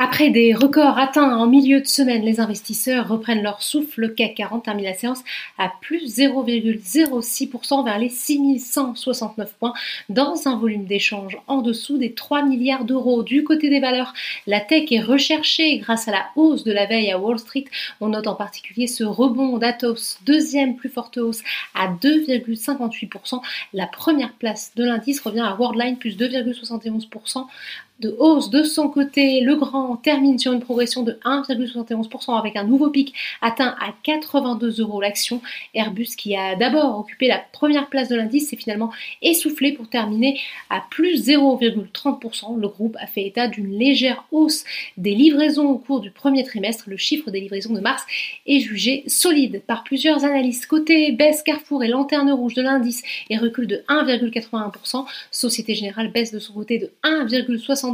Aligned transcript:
Après 0.00 0.30
des 0.30 0.54
records 0.54 0.96
atteints 0.96 1.36
en 1.36 1.48
milieu 1.48 1.80
de 1.80 1.86
semaine, 1.88 2.22
les 2.22 2.38
investisseurs 2.38 3.08
reprennent 3.08 3.42
leur 3.42 3.64
souffle. 3.64 4.02
Le 4.02 4.08
CAC 4.10 4.36
40 4.36 4.64
termine 4.64 4.84
la 4.84 4.94
séance 4.94 5.24
à 5.58 5.72
plus 5.80 6.20
0,06% 6.20 7.84
vers 7.84 7.98
les 7.98 8.08
6169 8.08 9.54
points 9.58 9.72
dans 10.08 10.46
un 10.46 10.56
volume 10.56 10.84
d'échange 10.84 11.36
en 11.48 11.62
dessous 11.62 11.98
des 11.98 12.12
3 12.12 12.44
milliards 12.44 12.84
d'euros. 12.84 13.24
Du 13.24 13.42
côté 13.42 13.70
des 13.70 13.80
valeurs, 13.80 14.14
la 14.46 14.60
tech 14.60 14.92
est 14.92 15.00
recherchée 15.00 15.78
grâce 15.78 16.06
à 16.06 16.12
la 16.12 16.26
hausse 16.36 16.62
de 16.62 16.70
la 16.70 16.86
veille 16.86 17.10
à 17.10 17.18
Wall 17.18 17.40
Street. 17.40 17.64
On 18.00 18.10
note 18.10 18.28
en 18.28 18.36
particulier 18.36 18.86
ce 18.86 19.02
rebond 19.02 19.58
d'Atos, 19.58 20.20
deuxième 20.24 20.76
plus 20.76 20.90
forte 20.90 21.18
hausse 21.18 21.42
à 21.74 21.88
2,58%. 21.88 23.40
La 23.72 23.88
première 23.88 24.32
place 24.34 24.70
de 24.76 24.84
l'indice 24.84 25.20
revient 25.20 25.40
à 25.40 25.56
Worldline 25.56 25.96
plus 25.96 26.16
2,71% 26.16 27.46
de 28.00 28.14
hausse. 28.18 28.50
De 28.50 28.62
son 28.62 28.88
côté, 28.88 29.40
le 29.40 29.56
grand 29.56 29.96
termine 29.96 30.38
sur 30.38 30.52
une 30.52 30.60
progression 30.60 31.02
de 31.02 31.18
1,71% 31.24 32.38
avec 32.38 32.56
un 32.56 32.64
nouveau 32.64 32.90
pic 32.90 33.14
atteint 33.40 33.74
à 33.80 33.92
82 34.02 34.80
euros 34.80 35.00
l'action. 35.00 35.40
Airbus, 35.74 36.16
qui 36.16 36.36
a 36.36 36.54
d'abord 36.56 36.98
occupé 36.98 37.26
la 37.26 37.38
première 37.52 37.88
place 37.88 38.08
de 38.08 38.16
l'indice, 38.16 38.50
s'est 38.50 38.56
finalement 38.56 38.90
essoufflé 39.22 39.72
pour 39.72 39.88
terminer 39.88 40.40
à 40.70 40.82
plus 40.90 41.28
0,30%. 41.28 42.58
Le 42.58 42.68
groupe 42.68 42.96
a 43.00 43.06
fait 43.06 43.26
état 43.26 43.48
d'une 43.48 43.76
légère 43.76 44.24
hausse 44.30 44.64
des 44.96 45.14
livraisons 45.14 45.68
au 45.68 45.78
cours 45.78 46.00
du 46.00 46.10
premier 46.10 46.44
trimestre. 46.44 46.84
Le 46.86 46.96
chiffre 46.96 47.30
des 47.30 47.40
livraisons 47.40 47.74
de 47.74 47.80
mars 47.80 48.04
est 48.46 48.60
jugé 48.60 49.04
solide 49.06 49.62
par 49.66 49.84
plusieurs 49.84 50.24
analystes. 50.24 50.66
Côté 50.66 51.12
baisse, 51.12 51.42
Carrefour 51.42 51.82
et 51.82 51.88
lanterne 51.88 52.30
rouge 52.30 52.54
de 52.54 52.62
l'indice 52.62 53.02
et 53.30 53.38
recul 53.38 53.66
de 53.66 53.82
1,81%. 53.88 55.06
Société 55.30 55.74
Générale 55.74 56.12
baisse 56.12 56.32
de 56.32 56.38
son 56.38 56.52
côté 56.52 56.78
de 56.78 56.92
1,60%. 57.04 57.87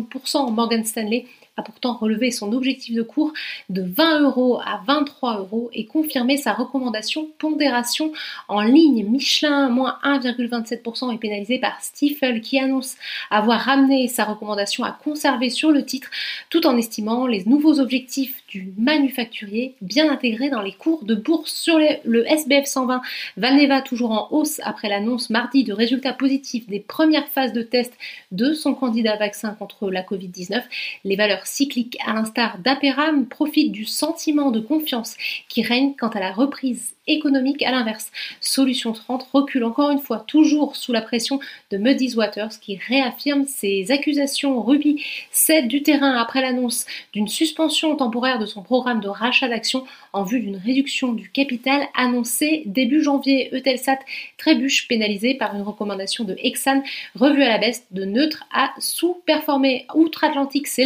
Morgan 0.51 0.85
Stanley 0.85 1.29
a 1.57 1.63
pourtant 1.63 1.95
relevé 1.95 2.31
son 2.31 2.53
objectif 2.53 2.95
de 2.95 3.03
cours 3.03 3.33
de 3.69 3.83
20 3.83 4.23
euros 4.23 4.59
à 4.65 4.83
23 4.87 5.39
euros 5.39 5.71
et 5.73 5.87
confirmé 5.87 6.37
sa 6.37 6.53
recommandation 6.53 7.29
pondération 7.39 8.13
en 8.49 8.61
ligne. 8.61 9.05
Michelin, 9.09 9.69
moins 9.69 9.99
1,27% 10.03 11.15
est 11.15 11.19
pénalisé 11.19 11.59
par 11.59 11.81
Stifel 11.81 12.41
qui 12.41 12.59
annonce 12.59 12.97
avoir 13.31 13.61
ramené 13.61 14.09
sa 14.09 14.25
recommandation 14.25 14.83
à 14.85 14.91
conserver 14.93 15.49
sur 15.49 15.71
le 15.71 15.85
titre 15.85 16.11
tout 16.51 16.67
en 16.67 16.77
estimant 16.77 17.27
les 17.27 17.45
nouveaux 17.45 17.79
objectifs 17.79 18.43
du 18.49 18.73
manufacturier 18.77 19.75
bien 19.81 20.11
intégrés 20.11 20.51
dans 20.51 20.63
les 20.63 20.73
cours 20.73 21.05
de 21.05 21.15
bourse 21.15 21.53
sur 21.53 21.79
le 21.79 22.31
SBF 22.31 22.67
120. 22.67 23.01
Valneva 23.37 23.81
toujours 23.81 24.11
en 24.11 24.29
hausse 24.31 24.61
après 24.65 24.89
l'annonce 24.89 25.31
mardi 25.31 25.65
de 25.65 25.73
résultats 25.73 26.13
positifs 26.13 26.67
des 26.69 26.81
premières 26.81 27.29
phases 27.29 27.53
de 27.53 27.63
test 27.63 27.93
de 28.33 28.53
son 28.53 28.75
candidat 28.75 29.17
vaccin 29.17 29.51
contre 29.51 29.91
la 29.91 30.03
Covid-19. 30.03 30.63
Les 31.05 31.17
valeurs 31.17 31.44
cyclique 31.47 31.97
à 32.07 32.13
l'instar 32.13 32.59
d'Aperam 32.59 33.27
profite 33.27 33.73
du 33.73 33.85
sentiment 33.85 34.51
de 34.51 34.61
confiance 34.61 35.17
qui 35.49 35.63
règne 35.63 35.95
quant 35.99 36.09
à 36.09 36.21
la 36.21 36.33
reprise 36.33 36.95
économique 37.07 37.63
à 37.63 37.71
l'inverse. 37.71 38.11
Solution 38.41 38.93
30 38.93 39.29
recule 39.33 39.65
encore 39.65 39.91
une 39.91 39.99
fois, 39.99 40.25
toujours 40.27 40.77
sous 40.77 40.93
la 40.93 41.03
pression 41.03 41.39
de 41.71 41.77
Muddy's 41.77 42.17
Waters 42.17 42.61
qui 42.61 42.77
réaffirme 42.77 43.45
ses 43.47 43.91
accusations. 43.91 44.63
Ruby 44.63 45.05
cède 45.31 45.69
du 45.69 45.83
terrain 45.83 46.17
après 46.17 46.41
l'annonce 46.41 46.87
d'une 47.13 47.29
suspension 47.29 47.95
temporaire 47.97 48.39
de 48.39 48.47
son 48.47 48.63
programme 48.63 49.01
de 49.01 49.09
rachat 49.09 49.49
d'actions 49.49 49.85
en 50.13 50.25
vue 50.25 50.41
d'une 50.41 50.57
réduction 50.57 51.13
du 51.13 51.31
capital 51.31 51.87
annoncée 51.95 52.63
début 52.67 53.03
janvier. 53.03 53.51
Eutelsat 53.55 53.99
trébuche 54.39 54.89
pénalisé 54.89 55.35
par 55.35 55.55
une 55.55 55.63
recommandation 55.63 56.25
de 56.25 56.37
Exxon 56.43 56.83
revue 57.15 57.43
à 57.43 57.49
la 57.49 57.59
baisse 57.59 57.87
de 57.91 58.05
neutre 58.05 58.45
à 58.53 58.73
sous-performer. 58.79 59.87
Outre-Atlantique, 59.95 60.67
c'est 60.67 60.85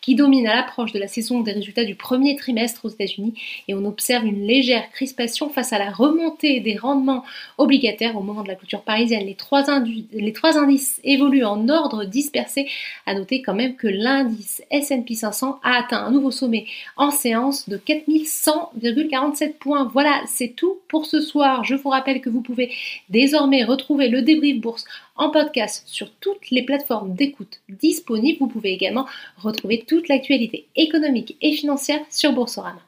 qui 0.00 0.14
domine 0.14 0.46
à 0.46 0.54
l'approche 0.54 0.92
de 0.92 0.98
la 0.98 1.08
saison 1.08 1.40
des 1.40 1.52
résultats 1.52 1.84
du 1.84 1.94
premier 1.94 2.36
trimestre 2.36 2.84
aux 2.84 2.90
États-Unis 2.90 3.34
et 3.68 3.74
on 3.74 3.84
observe 3.84 4.26
une 4.26 4.46
légère 4.46 4.90
crise 4.90 5.14
face 5.52 5.72
à 5.72 5.78
la 5.78 5.90
remontée 5.90 6.60
des 6.60 6.76
rendements 6.76 7.24
obligataires 7.58 8.16
au 8.16 8.20
moment 8.20 8.42
de 8.42 8.48
la 8.48 8.54
clôture 8.54 8.82
parisienne. 8.82 9.26
Les 9.26 9.34
trois, 9.34 9.64
les 10.12 10.32
trois 10.32 10.58
indices 10.58 11.00
évoluent 11.04 11.44
en 11.44 11.68
ordre 11.68 12.04
dispersé. 12.04 12.68
À 13.06 13.14
noter 13.14 13.42
quand 13.42 13.54
même 13.54 13.76
que 13.76 13.86
l'indice 13.86 14.62
S&P 14.70 15.14
500 15.14 15.60
a 15.62 15.78
atteint 15.78 16.04
un 16.04 16.10
nouveau 16.10 16.30
sommet 16.30 16.66
en 16.96 17.10
séance 17.10 17.68
de 17.68 17.76
4100,47 17.76 19.54
points. 19.54 19.90
Voilà, 19.92 20.20
c'est 20.26 20.54
tout 20.54 20.78
pour 20.88 21.06
ce 21.06 21.20
soir. 21.20 21.64
Je 21.64 21.74
vous 21.74 21.88
rappelle 21.90 22.20
que 22.20 22.30
vous 22.30 22.42
pouvez 22.42 22.72
désormais 23.08 23.64
retrouver 23.64 24.08
le 24.08 24.22
débrief 24.22 24.60
bourse 24.60 24.84
en 25.16 25.30
podcast 25.30 25.84
sur 25.86 26.10
toutes 26.16 26.50
les 26.50 26.64
plateformes 26.64 27.14
d'écoute 27.14 27.60
disponibles. 27.68 28.38
Vous 28.40 28.48
pouvez 28.48 28.72
également 28.72 29.06
retrouver 29.36 29.84
toute 29.86 30.08
l'actualité 30.08 30.68
économique 30.76 31.36
et 31.40 31.52
financière 31.52 32.00
sur 32.10 32.32
Boursorama. 32.32 32.80